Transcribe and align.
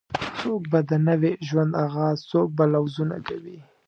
څوک 0.39 0.61
به 0.71 0.79
د 0.89 0.91
نوې 1.07 1.31
ژوند 1.47 1.71
آغاز 1.85 2.17
څوک 2.31 2.47
به 2.57 2.65
لوظونه 2.73 3.17
کوي 3.27 3.57